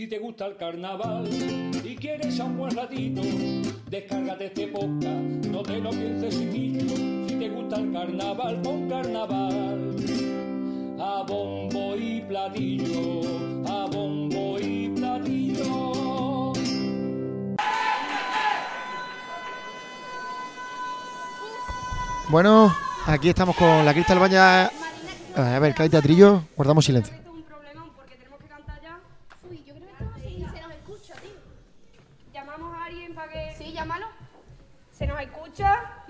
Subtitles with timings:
[0.00, 1.28] Si te gusta el carnaval
[1.84, 3.20] y quieres a un buen ratito,
[3.90, 6.96] descárgate este podcast, no te lo pienses chiquillo.
[7.28, 9.96] Si te gusta el carnaval, pon carnaval.
[10.98, 16.54] A bombo y platillo, a bombo y platillo.
[22.30, 22.74] Bueno,
[23.04, 24.70] aquí estamos con la Cristal Baña.
[25.36, 27.14] A ver, cae teatrillo, guardamos silencio.
[27.14, 28.98] Esto es un problemón porque tenemos que cantar ya.
[29.48, 31.30] Uy, yo creo que estamos así se nos escucha, tío.
[32.32, 33.54] Llamamos a alguien para que.
[33.56, 34.06] Sí, llámalo.
[34.92, 36.02] ¿Se nos escucha?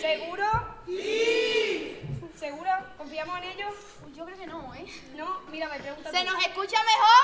[0.00, 0.44] ¿Seguro?
[0.86, 1.98] Sí.
[2.38, 2.70] ¿Seguro?
[2.96, 3.74] ¿Confiamos en ellos?
[4.06, 4.46] Uy, yo creo que
[5.16, 6.10] no, mira, me pregunta.
[6.10, 7.22] ¿Se nos escucha mejor?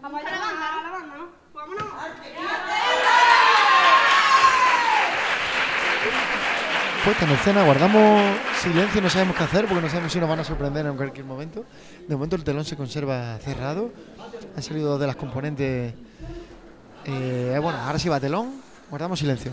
[0.00, 1.28] Vamos a a la banda, a la banda, ¿no?
[1.52, 1.84] Vámonos.
[7.04, 10.40] Puesta en escena, guardamos silencio, no sabemos qué hacer porque no sabemos si nos van
[10.40, 11.64] a sorprender en cualquier momento.
[12.06, 13.90] De momento el telón se conserva cerrado.
[14.54, 15.94] Han salido de las componentes.
[17.06, 18.60] Eh, bueno, ahora sí va telón.
[18.90, 19.52] Guardamos silencio.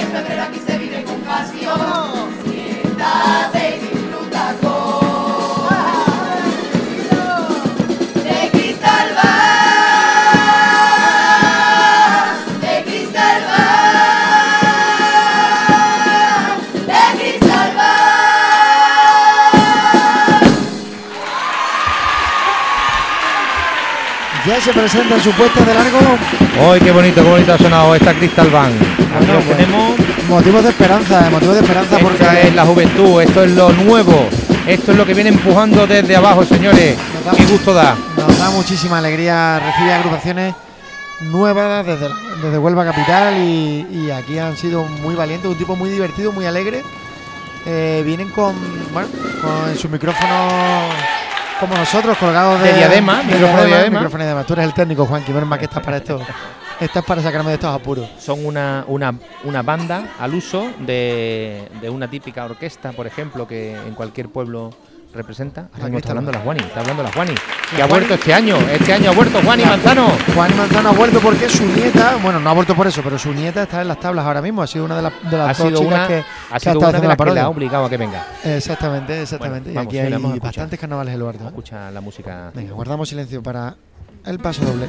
[0.00, 2.32] En febrero aquí se vive con pasión.
[2.44, 5.02] Siéntate y disfruta con
[8.24, 9.42] de Cristal Band,
[12.60, 13.72] de Cristal Band,
[16.86, 18.02] de Cristal Band.
[24.46, 26.00] Ya se presenta su puesta de largo.
[26.60, 28.74] ¡Ay, qué bonito, qué bonito ha sonado esta Crystal Band!
[28.82, 29.92] Aquí Bueno, pues, tenemos.
[30.28, 33.70] Motivos de esperanza, eh, motivos de esperanza porque Esta es la juventud, esto es lo
[33.72, 34.28] nuevo,
[34.66, 36.96] esto es lo que viene empujando desde abajo, señores.
[37.14, 37.96] Nos da- ¡Qué gusto da!
[38.16, 40.54] nos da muchísima alegría recibir agrupaciones
[41.22, 42.08] nuevas desde,
[42.42, 46.46] desde Huelva Capital y, y aquí han sido muy valientes, un tipo muy divertido, muy
[46.46, 46.82] alegre.
[47.66, 48.54] Eh, vienen con,
[48.92, 49.08] bueno,
[49.42, 50.52] con sus micrófonos
[51.62, 53.98] como nosotros, colgados de, De diadema, micrófono de diadema.
[54.00, 54.44] micrófono de diadema.
[54.46, 56.20] Tú eres el técnico, Juan, menos mal que estás para esto.
[56.80, 58.08] Estás para sacarme de estos apuros.
[58.18, 59.14] Son una, una,
[59.44, 64.70] una banda al uso de, de una típica orquesta, por ejemplo, que en cualquier pueblo
[65.14, 65.68] representa.
[65.72, 67.34] Ahora mismo está hablando la Juani, está hablando la Juani,
[67.70, 68.20] que La ha vuelto Juani.
[68.20, 70.08] este año, este año ha vuelto Juani La- Manzano.
[70.34, 73.32] Juan Manzano ha vuelto porque su nieta, bueno, no ha vuelto por eso, pero su
[73.32, 74.62] nieta está en las tablas ahora mismo.
[74.62, 76.60] Ha sido una de, las de las Ha dos sido chicas una, que, ha que
[76.60, 77.42] sido estado una de la las que le parodia.
[77.44, 78.26] ha obligado a que venga.
[78.44, 79.70] Exactamente, exactamente.
[79.72, 81.44] Bueno, vamos, y la aquí hay bastantes carnavales en.
[81.44, 81.48] ¿eh?
[81.48, 82.50] Escucha la música.
[82.54, 83.74] Venga, guardamos silencio para
[84.26, 84.88] el paso doble.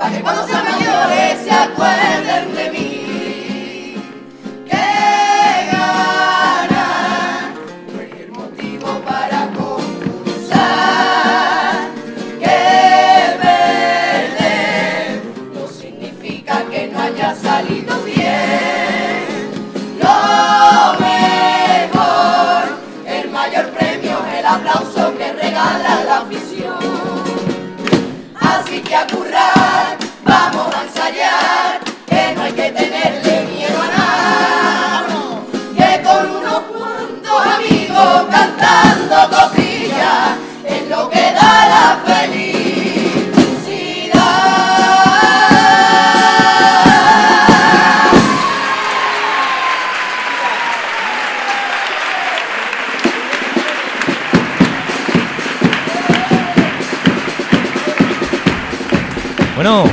[0.00, 2.89] para que cuando sean mayores se acuerden de mí.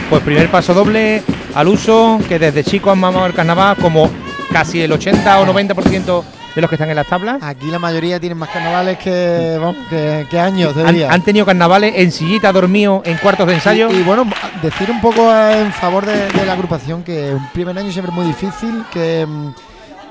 [0.09, 1.21] Pues primer paso doble
[1.53, 4.09] al uso, que desde chicos han mamado el carnaval como
[4.51, 6.23] casi el 80 o 90%
[6.55, 7.41] de los que están en las tablas.
[7.43, 11.11] Aquí la mayoría tienen más carnavales que, vamos, que, que años de Han, día.
[11.11, 13.89] han tenido carnavales en sillita, dormido en cuartos de ensayo.
[13.91, 14.25] Y, y bueno,
[14.61, 18.15] decir un poco en favor de, de la agrupación que un primer año siempre es
[18.15, 19.49] muy difícil, que mm,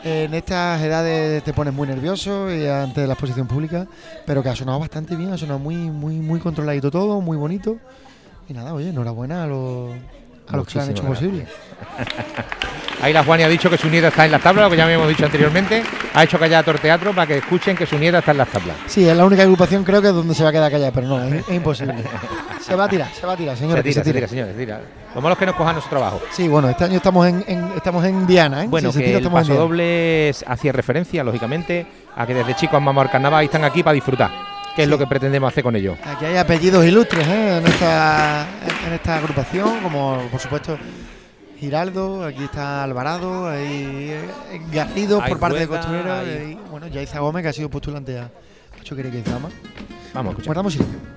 [0.04, 3.87] en estas edades te pones muy nervioso y ante la exposición pública,
[4.25, 7.78] pero que ha sonado bastante bien, ha sonado muy, muy, muy controladito todo, muy bonito.
[8.48, 9.93] Y nada, oye, enhorabuena a los,
[10.48, 11.46] a los que lo han hecho Muchísimas posible.
[13.02, 14.84] Ahí la Juani ha dicho que su nieta está en las tablas, lo que ya
[14.84, 15.82] habíamos dicho anteriormente.
[16.14, 18.76] Ha hecho callar a Torteatro para que escuchen que su nieta está en las tablas.
[18.87, 21.06] Sí, es la única agrupación creo que es donde se va a quedar callada, pero
[21.08, 21.94] no, es, es imposible.
[22.60, 23.81] Se va a tirar, se va a tirar, señora.
[23.81, 24.81] se tira, se tira, señores, tira.
[25.14, 26.20] Lo malo es que nos cojan nuestro trabajo.
[26.32, 28.66] Sí, bueno, este año estamos en, en- estamos en Diana, ¿eh?
[28.69, 33.04] Bueno, que tira, el paso doble hacía referencia, lógicamente, a que desde chicos han mamado
[33.04, 34.31] el carnaval y están aquí para disfrutar,
[34.76, 35.99] que es lo que pretendemos hacer con ellos.
[36.05, 37.58] Aquí hay apellidos ilustres ¿eh?
[37.58, 38.46] en, esta,
[38.87, 40.78] en esta agrupación, como por supuesto
[41.58, 47.43] Giraldo, aquí está Alvarado, hay eh, Garrido por parte de Costurera, y bueno, Yaiza Gómez,
[47.43, 48.31] que ha sido postulante a
[48.78, 49.49] Ocho que que llama.
[50.12, 50.37] Vamos.
[50.44, 51.15] Guardamos silencio.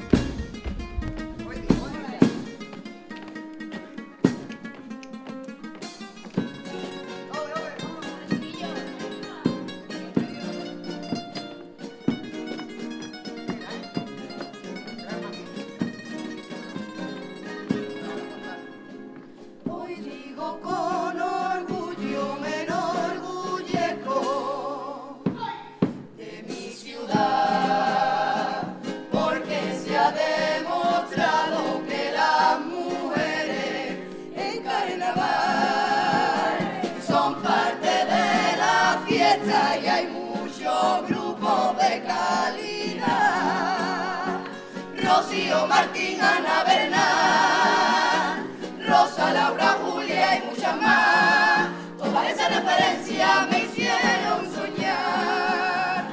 [45.50, 48.46] Martín, Ana Bernal,
[48.88, 51.70] Rosa, Laura, Julia y muchas más.
[51.98, 56.06] Todas esas referencias me hicieron soñar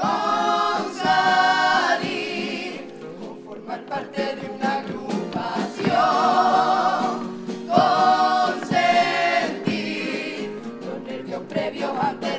[0.00, 2.90] con salir,
[3.20, 5.92] con formar parte de una agrupación,
[7.68, 12.29] con sentir los nervios previos antes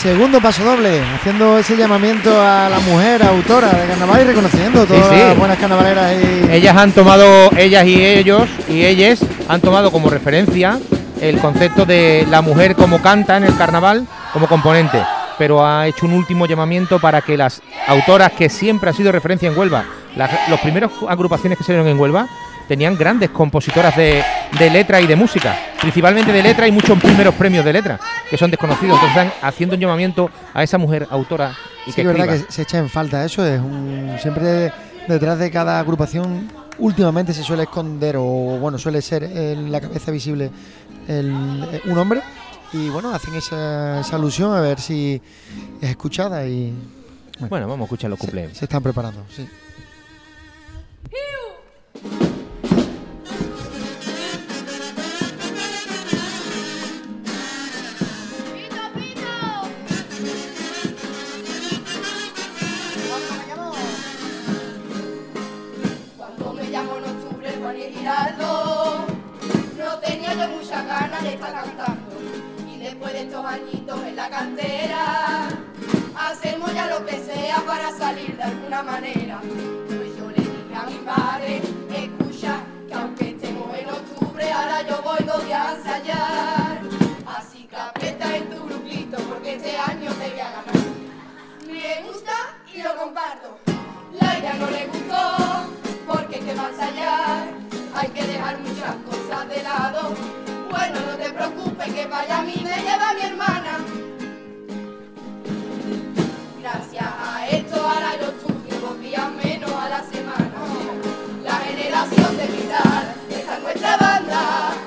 [0.00, 5.10] Segundo paso doble, haciendo ese llamamiento a la mujer autora de carnaval y reconociendo todas
[5.10, 5.14] sí.
[5.14, 10.08] las buenas carnavaleras y Ellas han tomado, ellas y ellos y ellas han tomado como
[10.08, 10.78] referencia
[11.20, 15.02] el concepto de la mujer como canta en el carnaval como componente,
[15.36, 19.50] pero ha hecho un último llamamiento para que las autoras que siempre ha sido referencia
[19.50, 19.84] en Huelva,
[20.16, 22.26] las los primeros agrupaciones que salieron en Huelva
[22.70, 24.22] tenían grandes compositoras de,
[24.56, 27.98] de letra y de música, principalmente de letra y muchos primeros premios de letra
[28.30, 31.50] que son desconocidos, entonces están haciendo un llamamiento a esa mujer autora
[31.84, 32.46] y Sí, que es verdad escriba.
[32.46, 33.44] que se echa en falta eso.
[33.44, 34.72] Es un, siempre
[35.08, 36.48] detrás de cada agrupación,
[36.78, 40.52] últimamente se suele esconder o bueno, suele ser en la cabeza visible
[41.08, 42.20] el- un hombre.
[42.72, 45.20] Y bueno, hacen esa, esa alusión a ver si
[45.80, 46.72] es escuchada y
[47.48, 48.56] Bueno, vamos a escuchar los se, cumpleaños.
[48.56, 49.24] se están preparando.
[49.34, 49.48] Sí.
[69.76, 72.16] No tenía yo muchas ganas de estar cantando.
[72.68, 75.48] Y después de estos añitos en la cantera,
[76.16, 79.40] hacemos ya lo que sea para salir de alguna manera.
[79.42, 81.62] Pues yo le dije a mi padre,
[81.94, 86.80] escucha, que aunque estemos en octubre, ahora yo voy dos a ensayar.
[87.26, 90.76] Así que aprieta en tu grupito, porque este año te voy a ganar.
[91.66, 92.32] Me gusta
[92.72, 93.58] y lo comparto.
[94.20, 95.66] La idea no le gustó,
[96.06, 97.59] porque te va a ensayar.
[98.00, 100.14] Hay que dejar muchas cosas de lado.
[100.70, 103.78] Bueno, no te preocupes, que vaya a mí me lleva mi hermana.
[106.62, 110.50] Gracias a esto ahora yo estudio dos días menos a la semana.
[111.44, 114.79] La generación de gritar está en nuestra banda.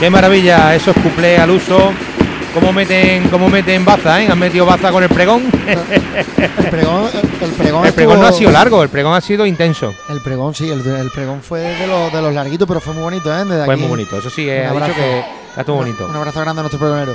[0.00, 1.92] Qué maravilla, esos cuplés al uso.
[2.54, 4.28] Cómo meten, cómo meten baza, ¿eh?
[4.30, 5.42] Han metido baza con el pregón.
[5.66, 7.04] El pregón,
[7.40, 9.94] el, pregón, el pregón no ha estuvo- sido largo, el pregón ha sido intenso.
[10.08, 13.02] El pregón, sí, el, el pregón fue de los, de los larguitos, pero fue muy
[13.02, 13.44] bonito, ¿eh?
[13.44, 14.18] Desde Fue aquí, muy bonito.
[14.18, 15.24] Eso sí, ha dicho que
[15.72, 16.06] Un- bonito.
[16.06, 17.14] Un abrazo grande a nuestro pregonero.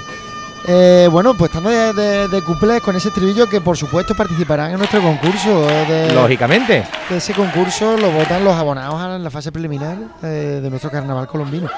[0.65, 4.71] Eh, bueno, pues estando de, de, de cuplés con ese estribillo que por supuesto participarán
[4.71, 5.69] en nuestro concurso.
[5.69, 6.85] eh, de- Lógicamente.
[7.09, 11.27] que ese concurso lo votan los abonados a la fase preliminar eh, de nuestro carnaval
[11.27, 11.69] colombino.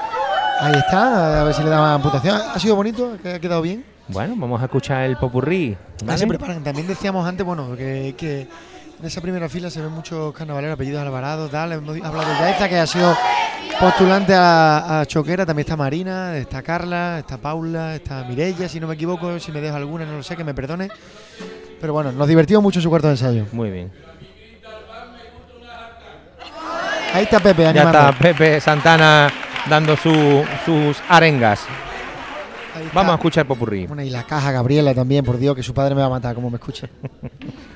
[0.60, 2.40] Ahí está, a ver si le damos amputación.
[2.54, 3.12] ¿Ha sido bonito?
[3.24, 3.84] ¿Ha quedado bien?
[4.08, 5.76] Bueno, vamos a escuchar el popurrí.
[6.04, 6.18] ¿vale?
[6.18, 6.62] se preparan.
[6.62, 8.46] También decíamos antes, bueno, que, que
[9.00, 11.72] en esa primera fila se ven muchos carnavaleros, apellidos Alvarado, tal.
[11.72, 13.16] Hemos hablado de Yaiza, que ha sido
[13.78, 15.44] postulante a, a Choquera.
[15.44, 19.38] También está Marina, está Carla, está Paula, está Mirella, si no me equivoco.
[19.38, 20.88] Si me dejo alguna, no lo sé, que me perdone.
[21.80, 23.46] Pero bueno, nos divertimos mucho en su cuarto de ensayo.
[23.52, 23.92] Muy bien.
[27.12, 27.98] Ahí está Pepe, Ya animando.
[27.98, 29.30] está Pepe Santana
[29.68, 31.60] dando su- sus arengas.
[32.92, 33.86] Vamos a escuchar popurrí.
[33.86, 36.34] Bueno, y la caja Gabriela también, por Dios, que su padre me va a matar
[36.34, 36.88] como me escucha.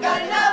[0.00, 0.49] carnaval.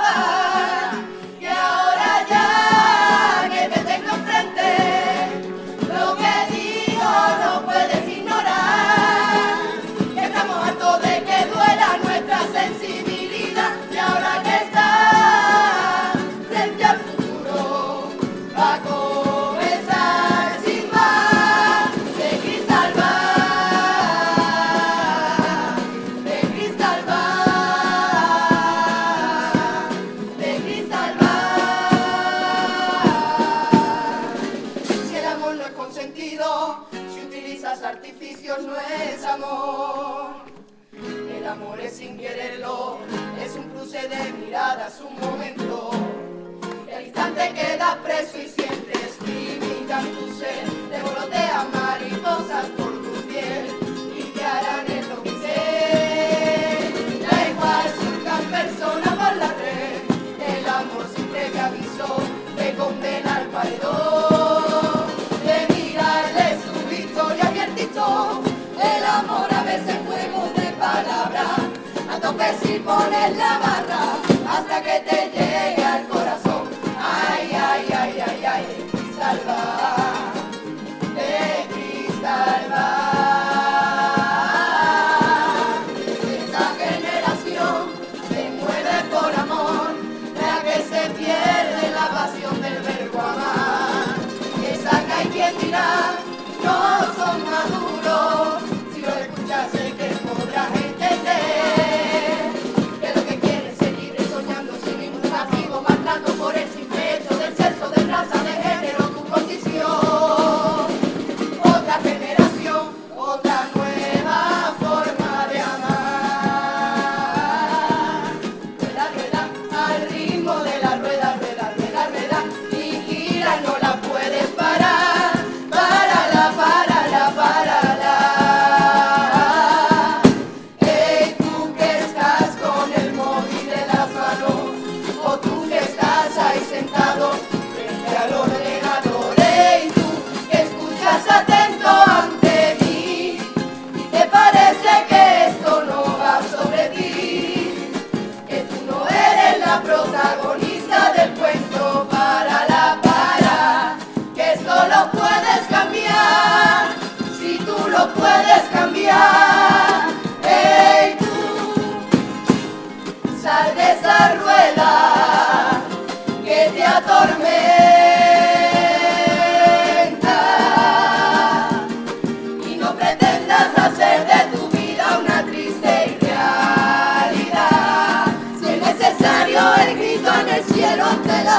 [45.00, 45.90] un momento.
[46.90, 50.66] El instante queda preso y sientes límites tu ser.
[50.90, 53.66] Devolotea mariposas por tu piel
[54.16, 56.92] y te harán enloquecer.
[57.22, 59.98] Da igual si una persona por la red.
[60.56, 62.10] El amor siempre te avisó
[62.56, 65.06] de condena al paredón.
[65.44, 67.72] De mirarle su victoria y el.
[68.80, 71.60] El amor a veces juego de palabras.
[72.10, 74.27] A tope si pones la barra.
[74.58, 75.27] Hasta que te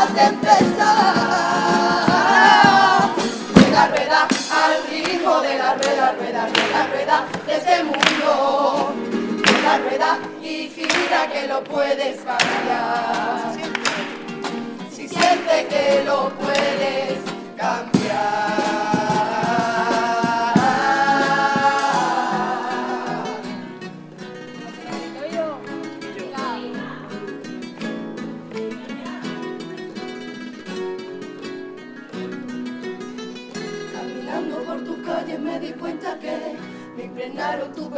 [0.10, 1.69] la tempestad.
[3.89, 8.93] Rueda, al ritmo de la rueda, rueda, rueda, rueda de este mundo.
[9.41, 13.54] Rueda, rueda y gira que lo puedes cambiar.
[14.91, 17.29] Si siente que lo puedes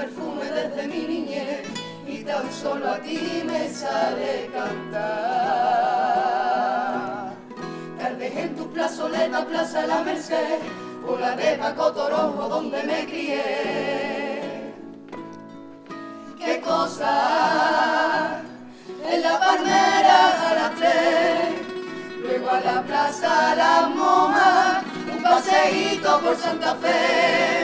[0.01, 1.61] perfume desde mi niñez
[2.07, 5.11] y tan solo a ti me sale cantar.
[7.99, 10.59] Tal vez en tu plazoleta, Plaza La Merced,
[11.07, 14.73] o la de Paco Torojo donde me crié.
[16.39, 18.41] Qué cosa
[19.11, 21.49] en la palmera a las tres
[22.23, 24.81] luego a la plaza La Moja,
[25.13, 27.60] un paseíto por Santa Fe.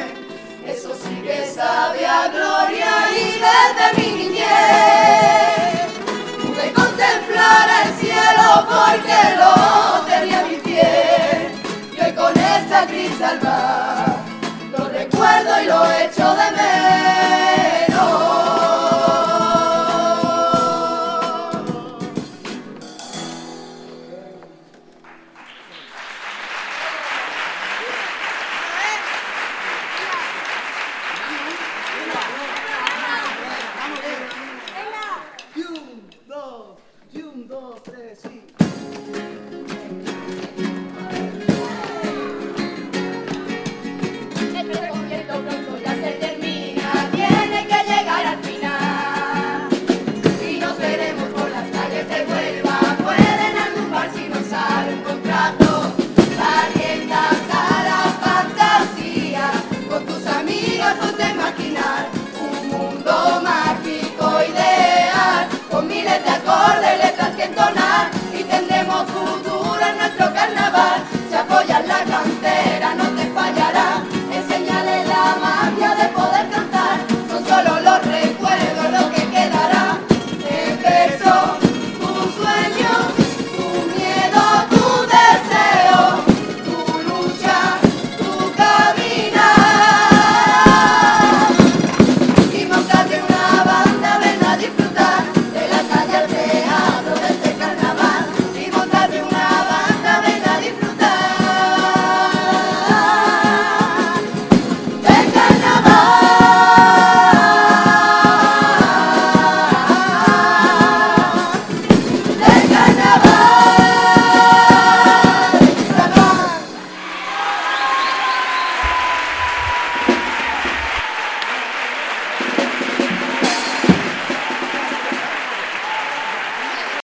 [1.27, 4.47] Que sabe a gloria y desde mi niñez
[6.41, 11.51] pude contemplar el cielo porque lo tenía a mi pie.
[11.91, 14.05] Y con esta cristal va,
[14.71, 16.46] lo recuerdo y lo echo de